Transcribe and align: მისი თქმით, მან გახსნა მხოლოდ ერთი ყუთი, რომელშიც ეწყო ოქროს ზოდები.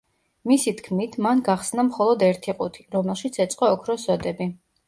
მისი 0.51 0.71
თქმით, 0.79 1.17
მან 1.25 1.43
გახსნა 1.49 1.85
მხოლოდ 1.91 2.25
ერთი 2.31 2.57
ყუთი, 2.63 2.87
რომელშიც 2.97 3.41
ეწყო 3.47 3.73
ოქროს 3.77 4.09
ზოდები. 4.11 4.53